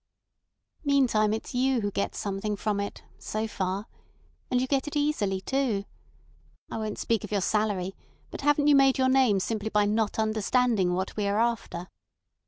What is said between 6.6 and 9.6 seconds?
I won't speak of your salary, but haven't you made your name